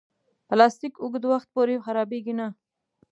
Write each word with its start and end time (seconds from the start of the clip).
پلاستيک 0.47 0.93
اوږد 1.03 1.23
وخت 1.31 1.47
پورې 1.55 1.75
خرابېږي 1.85 2.33
نه. 2.39 2.47